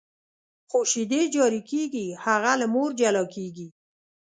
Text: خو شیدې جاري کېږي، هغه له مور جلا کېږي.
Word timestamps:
خو 0.69 0.79
شیدې 0.91 1.21
جاري 1.35 1.61
کېږي، 1.71 2.05
هغه 2.25 2.51
له 2.61 2.67
مور 2.73 2.89
جلا 2.99 3.23
کېږي. 3.35 3.67